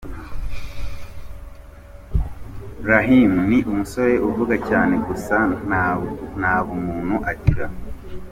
Raheem 2.87 3.33
ni 3.49 3.59
umusore 3.71 4.13
uvuga 4.27 4.55
cyane 4.67 4.93
gusa 5.07 5.35
nta 6.39 6.55
bumuntu 6.65 7.15
agira. 7.31 7.65